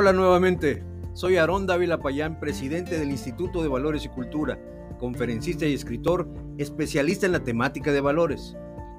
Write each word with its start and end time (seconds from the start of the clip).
Hola 0.00 0.14
nuevamente, 0.14 0.82
soy 1.12 1.36
Aarón 1.36 1.66
Dávila 1.66 2.00
Payán, 2.00 2.40
presidente 2.40 2.98
del 2.98 3.10
Instituto 3.10 3.62
de 3.62 3.68
Valores 3.68 4.06
y 4.06 4.08
Cultura, 4.08 4.58
conferencista 4.98 5.66
y 5.66 5.74
escritor, 5.74 6.26
especialista 6.56 7.26
en 7.26 7.32
la 7.32 7.44
temática 7.44 7.92
de 7.92 8.00
valores. 8.00 8.56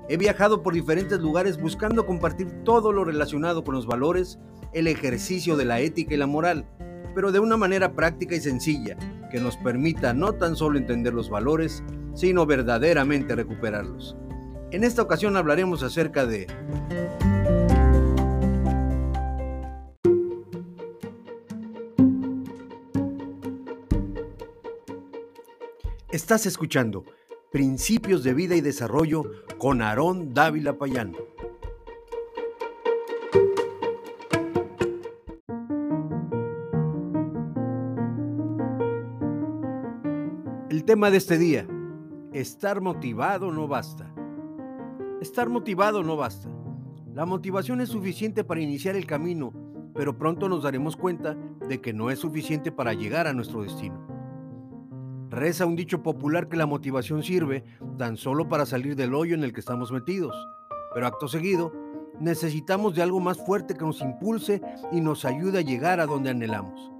He 0.10 0.18
viajado 0.18 0.62
por 0.62 0.76
diferentes 0.76 1.20
lugares 1.20 1.60
buscando 1.60 2.06
compartir 2.06 2.52
todo 2.64 2.92
lo 2.92 3.04
relacionado 3.04 3.64
con 3.64 3.74
los 3.74 3.88
valores, 3.88 4.38
el 4.74 4.86
ejercicio 4.86 5.58
de 5.58 5.66
la 5.66 5.80
ética 5.80 6.14
y 6.14 6.18
la 6.18 6.28
moral, 6.28 6.68
pero 7.16 7.32
de 7.32 7.40
una 7.40 7.58
manera 7.58 7.94
práctica 7.94 8.36
y 8.36 8.40
sencilla, 8.40 8.96
que 9.32 9.40
nos 9.40 9.58
permita 9.58 10.14
no 10.14 10.34
tan 10.34 10.56
solo 10.56 10.78
entender 10.78 11.16
los 11.16 11.32
valores, 11.32 11.84
sino 12.14 12.46
verdaderamente 12.46 13.34
recuperarlos. 13.34 14.16
En 14.70 14.84
esta 14.84 15.02
ocasión 15.02 15.36
hablaremos 15.36 15.82
acerca 15.82 16.28
de 16.28 16.46
Estás 26.12 26.46
escuchando 26.46 27.06
Principios 27.54 28.22
de 28.26 28.34
Vida 28.34 28.54
y 28.58 28.60
Desarrollo 28.60 29.24
con 29.58 29.82
Aarón 29.82 30.34
Dávila 30.34 30.78
Payán. 30.78 31.16
El 40.70 40.84
tema 40.84 41.10
de 41.12 41.16
este 41.16 41.38
día, 41.38 41.66
estar 42.34 42.82
motivado 42.82 43.50
no 43.54 43.70
basta. 43.70 44.14
Estar 45.22 45.48
motivado 45.48 46.04
no 46.04 46.18
basta. 46.18 46.50
La 47.14 47.26
motivación 47.26 47.80
es 47.80 47.88
suficiente 47.88 48.44
para 48.44 48.60
iniciar 48.60 48.98
el 48.98 49.06
camino, 49.06 49.54
pero 49.96 50.18
pronto 50.18 50.50
nos 50.50 50.64
daremos 50.64 50.98
cuenta 50.98 51.38
de 51.70 51.80
que 51.80 51.94
no 51.94 52.12
es 52.12 52.20
suficiente 52.20 52.70
para 52.70 52.94
llegar 52.94 53.28
a 53.28 53.34
nuestro 53.34 53.64
destino. 53.64 54.11
Reza 55.32 55.66
un 55.66 55.78
dicho 55.78 56.04
popular 56.04 56.50
que 56.50 56.58
la 56.58 56.66
motivación 56.66 57.24
sirve 57.24 57.64
tan 57.98 58.18
solo 58.18 58.50
para 58.50 58.66
salir 58.66 58.98
del 58.98 59.16
hoyo 59.16 59.34
en 59.34 59.46
el 59.46 59.54
que 59.54 59.62
estamos 59.62 59.90
metidos, 59.90 60.36
pero 60.94 61.08
acto 61.08 61.30
seguido 61.30 61.72
necesitamos 62.20 62.96
de 62.96 63.02
algo 63.02 63.22
más 63.22 63.38
fuerte 63.38 63.76
que 63.76 63.86
nos 63.86 64.02
impulse 64.02 64.62
y 64.92 65.00
nos 65.00 65.24
ayude 65.24 65.60
a 65.60 65.62
llegar 65.62 66.02
a 66.02 66.06
donde 66.06 66.32
anhelamos. 66.32 66.92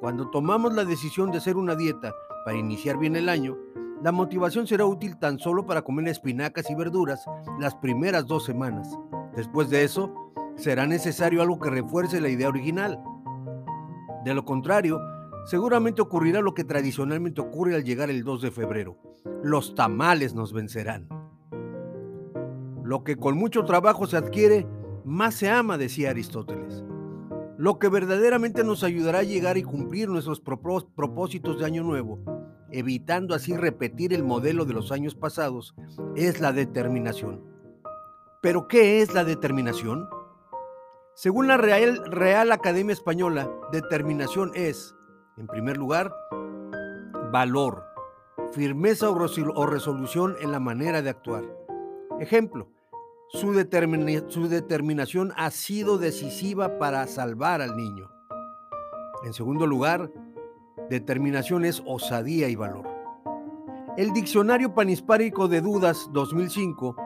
Cuando 0.00 0.28
tomamos 0.28 0.74
la 0.74 0.84
decisión 0.84 1.30
de 1.30 1.38
hacer 1.38 1.56
una 1.56 1.76
dieta 1.76 2.12
para 2.44 2.58
iniciar 2.58 2.98
bien 2.98 3.14
el 3.14 3.28
año, 3.28 3.56
la 4.02 4.10
motivación 4.10 4.66
será 4.66 4.84
útil 4.84 5.16
tan 5.16 5.38
solo 5.38 5.64
para 5.64 5.82
comer 5.82 6.08
espinacas 6.08 6.68
y 6.68 6.74
verduras 6.74 7.24
las 7.60 7.76
primeras 7.76 8.26
dos 8.26 8.44
semanas. 8.44 8.88
Después 9.36 9.70
de 9.70 9.84
eso, 9.84 10.12
será 10.56 10.84
necesario 10.88 11.40
algo 11.40 11.60
que 11.60 11.70
refuerce 11.70 12.20
la 12.20 12.28
idea 12.28 12.48
original. 12.48 12.98
De 14.24 14.34
lo 14.34 14.44
contrario, 14.44 15.00
seguramente 15.44 16.02
ocurrirá 16.02 16.40
lo 16.40 16.54
que 16.54 16.64
tradicionalmente 16.64 17.40
ocurre 17.40 17.74
al 17.74 17.84
llegar 17.84 18.10
el 18.10 18.24
2 18.24 18.42
de 18.42 18.50
febrero. 18.50 18.96
Los 19.42 19.74
tamales 19.74 20.34
nos 20.34 20.52
vencerán. 20.52 21.08
Lo 22.82 23.04
que 23.04 23.16
con 23.16 23.36
mucho 23.36 23.64
trabajo 23.64 24.06
se 24.06 24.16
adquiere, 24.16 24.66
más 25.04 25.34
se 25.34 25.48
ama, 25.48 25.78
decía 25.78 26.10
Aristóteles. 26.10 26.84
Lo 27.56 27.78
que 27.78 27.88
verdaderamente 27.88 28.64
nos 28.64 28.82
ayudará 28.82 29.20
a 29.20 29.24
llegar 29.24 29.56
y 29.56 29.62
cumplir 29.62 30.08
nuestros 30.08 30.40
propósitos 30.40 31.58
de 31.58 31.64
año 31.64 31.84
nuevo, 31.84 32.18
evitando 32.70 33.34
así 33.34 33.56
repetir 33.56 34.12
el 34.12 34.24
modelo 34.24 34.64
de 34.64 34.74
los 34.74 34.90
años 34.90 35.14
pasados, 35.14 35.74
es 36.16 36.40
la 36.40 36.52
determinación. 36.52 37.44
¿Pero 38.40 38.66
qué 38.66 39.00
es 39.00 39.14
la 39.14 39.24
determinación? 39.24 40.08
Según 41.14 41.46
la 41.46 41.56
Real, 41.56 42.02
Real 42.10 42.50
Academia 42.50 42.94
Española, 42.94 43.48
determinación 43.70 44.50
es 44.54 44.96
en 45.36 45.46
primer 45.46 45.76
lugar, 45.76 46.14
valor, 47.30 47.84
firmeza 48.52 49.10
o 49.10 49.66
resolución 49.66 50.36
en 50.40 50.52
la 50.52 50.60
manera 50.60 51.02
de 51.02 51.10
actuar. 51.10 51.44
Ejemplo, 52.20 52.68
su, 53.32 53.52
determinación 53.52 55.32
ha 55.36 55.50
sido 55.50 55.96
decisiva 55.96 56.78
para 56.78 57.06
salvar 57.06 57.62
al 57.62 57.76
niño. 57.76 58.10
En 59.24 59.32
segundo 59.32 59.66
lugar, 59.66 60.10
determinación 60.90 61.64
es 61.64 61.82
osadía 61.86 62.48
y 62.48 62.56
valor. 62.56 62.86
El 63.96 64.12
Diccionario 64.12 64.74
Panhispánico 64.74 65.48
de 65.48 65.62
Dudas 65.62 66.10
2005 66.12 66.96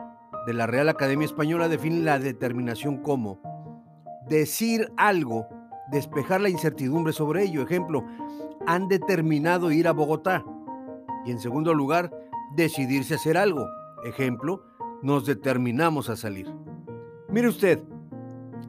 de 0.45 0.53
la 0.53 0.67
Real 0.67 0.89
Academia 0.89 1.25
Española 1.25 1.69
define 1.69 2.01
la 2.01 2.19
determinación 2.19 2.97
como 2.97 3.41
decir 4.27 4.91
algo 4.97 5.47
despejar 5.91 6.41
la 6.41 6.49
incertidumbre 6.49 7.13
sobre 7.13 7.43
ello. 7.43 7.61
Ejemplo, 7.61 8.03
han 8.65 8.87
determinado 8.87 9.71
ir 9.71 9.87
a 9.87 9.93
Bogotá. 9.93 10.43
Y 11.25 11.31
en 11.31 11.39
segundo 11.39 11.73
lugar, 11.73 12.11
decidirse 12.55 13.13
a 13.13 13.17
hacer 13.17 13.37
algo. 13.37 13.67
Ejemplo, 14.05 14.63
nos 15.01 15.25
determinamos 15.25 16.09
a 16.09 16.15
salir. 16.15 16.47
Mire 17.29 17.49
usted, 17.49 17.83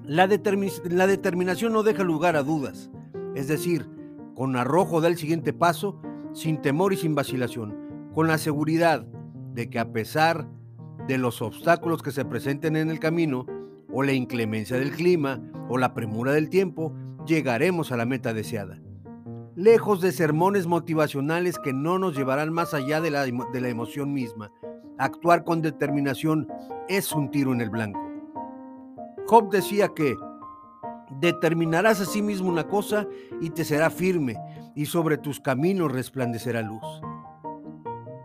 la, 0.04 0.26
determinación 0.26 1.72
no 1.72 1.82
deja 1.82 2.02
lugar 2.02 2.36
a 2.36 2.42
dudas. 2.42 2.90
Es 3.34 3.46
decir, 3.46 3.88
con 4.34 4.56
arrojo 4.56 5.00
da 5.00 5.08
el 5.08 5.16
siguiente 5.16 5.52
paso, 5.52 6.00
sin 6.32 6.60
temor 6.60 6.92
y 6.92 6.96
sin 6.96 7.14
vacilación, 7.14 7.76
con 8.14 8.26
la 8.26 8.38
seguridad 8.38 9.06
de 9.54 9.70
que 9.70 9.78
a 9.78 9.92
pesar 9.92 10.48
de 11.06 11.18
los 11.18 11.42
obstáculos 11.42 12.02
que 12.02 12.10
se 12.10 12.24
presenten 12.24 12.76
en 12.76 12.90
el 12.90 13.00
camino, 13.00 13.46
o 13.92 14.02
la 14.02 14.12
inclemencia 14.12 14.76
del 14.78 14.92
clima, 14.92 15.40
o 15.68 15.78
la 15.78 15.94
premura 15.94 16.32
del 16.32 16.50
tiempo, 16.50 16.94
llegaremos 17.28 17.92
a 17.92 17.96
la 17.96 18.06
meta 18.06 18.32
deseada. 18.32 18.80
Lejos 19.54 20.00
de 20.00 20.12
sermones 20.12 20.66
motivacionales 20.66 21.58
que 21.58 21.72
no 21.72 21.98
nos 21.98 22.16
llevarán 22.16 22.52
más 22.52 22.74
allá 22.74 23.00
de 23.00 23.10
la, 23.10 23.24
de 23.24 23.60
la 23.60 23.68
emoción 23.68 24.12
misma, 24.12 24.50
actuar 24.98 25.44
con 25.44 25.60
determinación 25.60 26.48
es 26.88 27.12
un 27.12 27.30
tiro 27.30 27.52
en 27.52 27.60
el 27.60 27.70
blanco. 27.70 28.00
Job 29.26 29.50
decía 29.50 29.88
que 29.94 30.16
determinarás 31.20 32.00
a 32.00 32.06
sí 32.06 32.22
mismo 32.22 32.48
una 32.48 32.66
cosa 32.66 33.06
y 33.40 33.50
te 33.50 33.64
será 33.64 33.90
firme, 33.90 34.36
y 34.74 34.86
sobre 34.86 35.18
tus 35.18 35.38
caminos 35.40 35.92
resplandecerá 35.92 36.62
luz. 36.62 36.84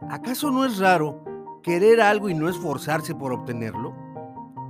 ¿Acaso 0.10 0.52
no 0.52 0.66
es 0.66 0.78
raro 0.78 1.26
querer 1.64 2.00
algo 2.00 2.30
y 2.30 2.36
no 2.36 2.48
esforzarse 2.48 3.16
por 3.16 3.34
obtenerlo? 3.34 3.94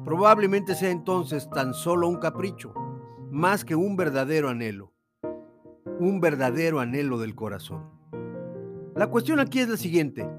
Probablemente 0.05 0.75
sea 0.75 0.89
entonces 0.89 1.49
tan 1.49 1.73
solo 1.73 2.07
un 2.07 2.17
capricho 2.17 2.73
más 3.33 3.65
que 3.65 3.75
un 3.75 3.95
verdadero 3.95 4.47
anhelo, 4.47 4.93
un 5.99 6.21
verdadero 6.21 6.79
anhelo 6.79 7.17
del 7.17 7.33
corazón. 7.33 7.89
La 8.95 9.07
cuestión 9.07 9.39
aquí 9.39 9.57
es 9.57 9.67
la 9.67 9.77
siguiente. 9.77 10.29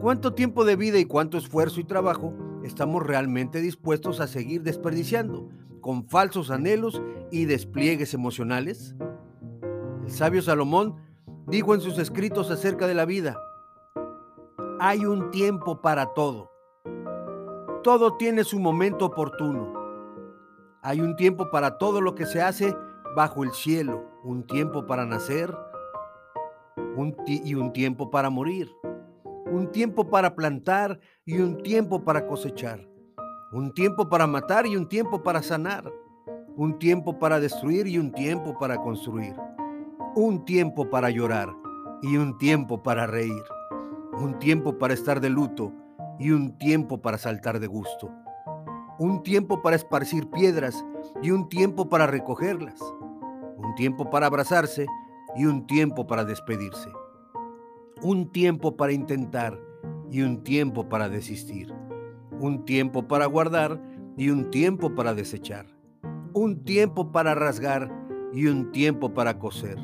¿Cuánto 0.00 0.32
tiempo 0.32 0.64
de 0.64 0.76
vida 0.76 1.00
y 1.00 1.04
cuánto 1.04 1.36
esfuerzo 1.36 1.80
y 1.80 1.84
trabajo 1.84 2.32
estamos 2.62 3.04
realmente 3.04 3.60
dispuestos 3.60 4.20
a 4.20 4.28
seguir 4.28 4.62
desperdiciando 4.62 5.48
con 5.80 6.08
falsos 6.08 6.52
anhelos 6.52 7.02
y 7.32 7.46
despliegues 7.46 8.14
emocionales? 8.14 8.94
El 10.04 10.10
sabio 10.12 10.42
Salomón 10.42 10.94
dijo 11.48 11.74
en 11.74 11.80
sus 11.80 11.98
escritos 11.98 12.52
acerca 12.52 12.86
de 12.86 12.94
la 12.94 13.04
vida, 13.04 13.36
hay 14.78 15.04
un 15.06 15.32
tiempo 15.32 15.80
para 15.80 16.14
todo. 16.14 16.52
Todo 17.82 18.16
tiene 18.16 18.44
su 18.44 18.60
momento 18.60 19.06
oportuno. 19.06 19.81
Hay 20.84 21.00
un 21.00 21.14
tiempo 21.14 21.48
para 21.48 21.78
todo 21.78 22.00
lo 22.00 22.16
que 22.16 22.26
se 22.26 22.42
hace 22.42 22.76
bajo 23.14 23.44
el 23.44 23.52
cielo, 23.52 24.04
un 24.24 24.44
tiempo 24.44 24.84
para 24.84 25.06
nacer 25.06 25.54
y 27.24 27.54
un 27.54 27.72
tiempo 27.72 28.10
para 28.10 28.30
morir, 28.30 28.68
un 29.46 29.70
tiempo 29.70 30.10
para 30.10 30.34
plantar 30.34 30.98
y 31.24 31.38
un 31.38 31.62
tiempo 31.62 32.02
para 32.02 32.26
cosechar, 32.26 32.84
un 33.52 33.72
tiempo 33.72 34.08
para 34.08 34.26
matar 34.26 34.66
y 34.66 34.74
un 34.74 34.88
tiempo 34.88 35.22
para 35.22 35.40
sanar, 35.40 35.88
un 36.56 36.76
tiempo 36.80 37.16
para 37.16 37.38
destruir 37.38 37.86
y 37.86 37.96
un 37.98 38.10
tiempo 38.10 38.58
para 38.58 38.76
construir, 38.78 39.36
un 40.16 40.44
tiempo 40.44 40.90
para 40.90 41.10
llorar 41.10 41.54
y 42.02 42.16
un 42.16 42.36
tiempo 42.38 42.82
para 42.82 43.06
reír, 43.06 43.44
un 44.14 44.36
tiempo 44.40 44.78
para 44.78 44.94
estar 44.94 45.20
de 45.20 45.30
luto 45.30 45.72
y 46.18 46.32
un 46.32 46.58
tiempo 46.58 47.00
para 47.00 47.18
saltar 47.18 47.60
de 47.60 47.68
gusto 47.68 48.10
un 49.02 49.20
tiempo 49.24 49.62
para 49.62 49.74
esparcir 49.74 50.30
piedras 50.30 50.84
y 51.22 51.32
un 51.32 51.48
tiempo 51.48 51.88
para 51.88 52.06
recogerlas, 52.06 52.80
un 53.56 53.74
tiempo 53.74 54.08
para 54.08 54.26
abrazarse 54.26 54.86
y 55.34 55.44
un 55.44 55.66
tiempo 55.66 56.06
para 56.06 56.24
despedirse, 56.24 56.88
un 58.00 58.30
tiempo 58.30 58.76
para 58.76 58.92
intentar 58.92 59.58
y 60.08 60.22
un 60.22 60.44
tiempo 60.44 60.88
para 60.88 61.08
desistir, 61.08 61.74
un 62.38 62.64
tiempo 62.64 63.08
para 63.08 63.26
guardar 63.26 63.82
y 64.16 64.30
un 64.30 64.48
tiempo 64.52 64.94
para 64.94 65.14
desechar, 65.14 65.66
un 66.32 66.62
tiempo 66.62 67.10
para 67.10 67.34
rasgar 67.34 67.90
y 68.32 68.46
un 68.46 68.70
tiempo 68.70 69.12
para 69.12 69.36
coser, 69.36 69.78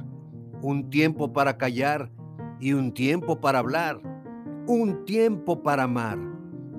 un 0.63 0.91
tiempo 0.91 1.33
para 1.33 1.59
callar 1.59 2.13
y 2.61 2.73
un 2.73 2.95
tiempo 2.95 3.41
para 3.41 3.59
hablar, 3.59 4.01
un 4.69 5.05
tiempo 5.07 5.61
para 5.61 5.83
amar 5.83 6.21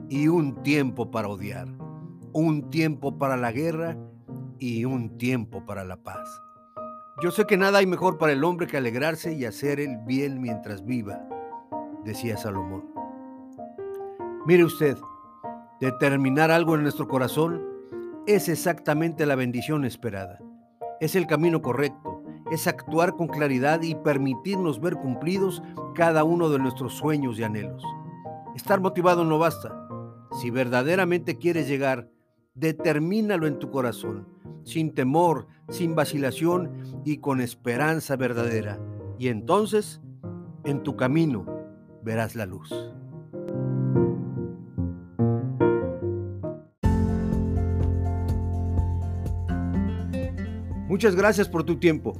y 0.07 0.29
un 0.29 0.55
tiempo 0.63 1.11
para 1.11 1.27
odiar, 1.27 1.78
un 2.33 2.69
tiempo 2.69 3.17
para 3.17 3.37
la 3.37 3.51
guerra 3.51 3.97
y 4.59 4.85
un 4.85 5.17
tiempo 5.17 5.65
para 5.65 5.83
la 5.83 5.97
paz. 5.97 6.27
Yo 7.21 7.31
sé 7.31 7.45
que 7.45 7.57
nada 7.57 7.79
hay 7.79 7.85
mejor 7.85 8.17
para 8.17 8.31
el 8.31 8.43
hombre 8.43 8.67
que 8.67 8.77
alegrarse 8.77 9.33
y 9.33 9.45
hacer 9.45 9.79
el 9.79 9.97
bien 10.05 10.41
mientras 10.41 10.85
viva, 10.85 11.21
decía 12.05 12.37
Salomón. 12.37 12.85
Mire 14.45 14.63
usted, 14.63 14.97
determinar 15.81 16.49
algo 16.49 16.75
en 16.75 16.83
nuestro 16.83 17.07
corazón 17.07 17.61
es 18.25 18.47
exactamente 18.47 19.25
la 19.25 19.35
bendición 19.35 19.85
esperada. 19.85 20.39
Es 21.01 21.15
el 21.15 21.27
camino 21.27 21.61
correcto, 21.61 22.23
es 22.51 22.67
actuar 22.67 23.15
con 23.15 23.27
claridad 23.27 23.81
y 23.81 23.95
permitirnos 23.95 24.79
ver 24.79 24.95
cumplidos 24.95 25.61
cada 25.95 26.23
uno 26.23 26.49
de 26.49 26.59
nuestros 26.59 26.93
sueños 26.93 27.37
y 27.39 27.43
anhelos. 27.43 27.83
Estar 28.55 28.79
motivado 28.81 29.25
no 29.25 29.39
basta. 29.39 29.87
Si 30.39 30.49
verdaderamente 30.51 31.37
quieres 31.37 31.67
llegar, 31.67 32.07
determínalo 32.59 33.47
en 33.47 33.59
tu 33.59 33.71
corazón 33.71 34.27
sin 34.63 34.93
temor, 34.93 35.47
sin 35.69 35.95
vacilación 35.95 37.01
y 37.05 37.17
con 37.17 37.41
esperanza 37.41 38.15
verdadera. 38.15 38.79
Y 39.17 39.27
entonces, 39.29 40.01
en 40.63 40.83
tu 40.83 40.95
camino, 40.95 41.45
verás 42.03 42.35
la 42.35 42.45
luz. 42.45 42.71
Muchas 50.87 51.15
gracias 51.15 51.47
por 51.47 51.63
tu 51.63 51.77
tiempo. 51.77 52.13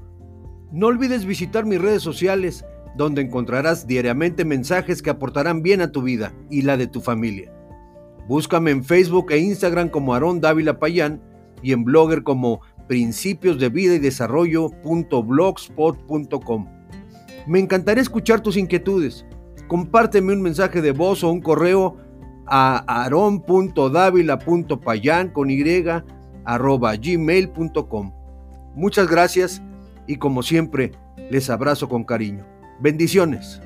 No 0.71 0.87
olvides 0.87 1.25
visitar 1.25 1.65
mis 1.65 1.81
redes 1.81 2.03
sociales 2.03 2.63
donde 2.95 3.21
encontrarás 3.21 3.87
diariamente 3.87 4.45
mensajes 4.45 5.01
que 5.01 5.09
aportarán 5.09 5.63
bien 5.63 5.81
a 5.81 5.91
tu 5.91 6.01
vida 6.01 6.33
y 6.49 6.61
la 6.61 6.77
de 6.77 6.87
tu 6.87 7.01
familia. 7.01 7.51
Búscame 8.29 8.69
en 8.69 8.83
Facebook 8.83 9.31
e 9.31 9.39
Instagram 9.39 9.89
como 9.89 10.13
Aarón 10.13 10.39
Dávila 10.39 10.77
Payán 10.77 11.19
y 11.63 11.73
en 11.73 11.83
blogger 11.83 12.21
como 12.21 12.61
principios 12.87 13.57
de 13.57 13.69
vida 13.69 13.95
y 13.95 13.99
desarrollo.blogspot.com. 13.99 16.67
Me 17.47 17.57
encantaría 17.57 18.03
escuchar 18.03 18.41
tus 18.41 18.55
inquietudes. 18.55 19.25
Compárteme 19.67 20.33
un 20.33 20.43
mensaje 20.43 20.83
de 20.83 20.91
voz 20.91 21.23
o 21.23 21.31
un 21.31 21.41
correo 21.41 21.97
a 22.45 23.03
aron.davila.payan 23.05 25.29
con 25.29 25.49
y 25.49 25.63
arroba 26.45 26.95
gmail.com. 26.97 28.13
Muchas 28.75 29.09
gracias 29.09 29.63
y 30.05 30.17
como 30.17 30.43
siempre 30.43 30.91
les 31.31 31.49
abrazo 31.49 31.89
con 31.89 32.03
cariño. 32.03 32.45
Bendiciones. 32.79 33.59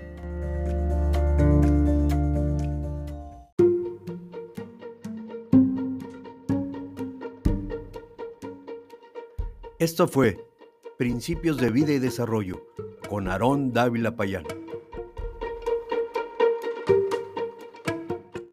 Esto 9.80 10.08
fue 10.08 10.38
Principios 10.98 11.58
de 11.58 11.72
Vida 11.72 11.94
y 11.94 12.00
Desarrollo 12.00 12.68
con 13.10 13.28
Aarón 13.28 13.74
Dávila 13.74 14.16
Payán. 14.16 14.63